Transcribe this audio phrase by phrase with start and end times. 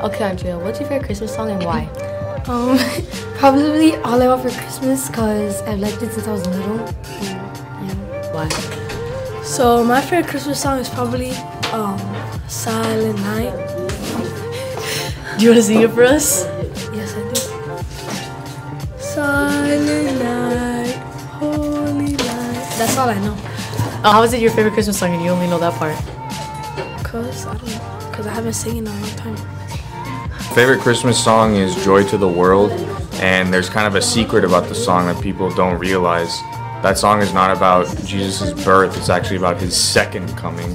[0.00, 1.88] Okay, Andrea, what's your favorite Christmas song and why?
[2.48, 2.78] Um,
[3.34, 6.78] probably All I Want for Christmas because I've liked it since I was little.
[6.78, 6.96] And,
[7.86, 8.32] yeah.
[8.32, 8.48] Why?
[9.42, 11.32] So my favorite Christmas song is probably
[11.72, 11.98] um,
[12.48, 13.52] Silent Night.
[15.36, 16.44] Do you want to sing it for us?
[16.94, 17.40] Yes, I do.
[18.98, 20.96] Silent Night,
[21.36, 22.78] Holy Night.
[22.78, 23.36] That's all I know.
[24.04, 25.96] Oh, how is it your favorite Christmas song and you only know that part?
[27.04, 28.10] Cause I don't know.
[28.12, 29.36] Cause I haven't sing in a long time.
[30.54, 32.72] Favorite Christmas song is Joy to the World,
[33.20, 36.40] and there's kind of a secret about the song that people don't realize.
[36.82, 40.74] That song is not about Jesus' birth, it's actually about his second coming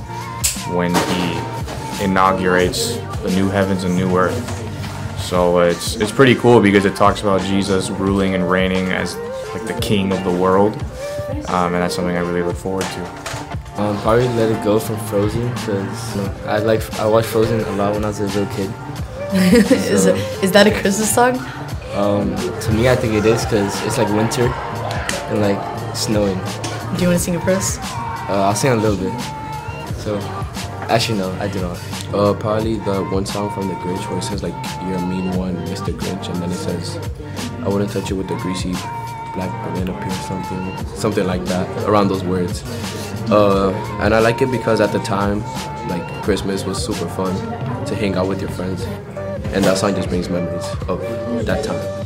[0.75, 4.63] when he inaugurates the new heavens and new earth.
[5.19, 9.15] So it's it's pretty cool because it talks about Jesus ruling and reigning as
[9.53, 10.73] like the king of the world,
[11.49, 13.23] um, and that's something I really look forward to.
[13.81, 17.93] Um, probably Let It Go from Frozen because I like I watched Frozen a lot
[17.93, 18.71] when I was a little kid.
[19.35, 21.37] is, it, is that a Christmas song?
[21.95, 26.37] Um, to me, I think it is because it's like winter and like snowing.
[26.95, 27.79] Do you want to sing it for us?
[28.29, 29.11] Uh, I'll sing a little bit.
[29.97, 30.19] So,
[30.87, 31.79] actually, no, I do not.
[32.13, 34.53] Uh, probably the one song from The Grinch where it says like
[34.85, 35.97] "You're a mean one, Mr.
[35.97, 36.97] Grinch," and then it says,
[37.65, 38.73] "I wouldn't touch you with a greasy
[39.33, 41.67] black banana peel," something, something like that.
[41.89, 42.61] Around those words.
[43.31, 45.41] Uh, and I like it because at the time,
[45.89, 47.35] like Christmas was super fun
[47.87, 48.85] to hang out with your friends,
[49.53, 50.99] and that song just brings memories of
[51.45, 52.03] that time.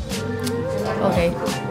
[1.12, 1.66] Okay.